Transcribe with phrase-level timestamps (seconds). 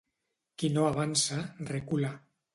[0.63, 1.39] Qui no avança,
[1.71, 2.13] recula.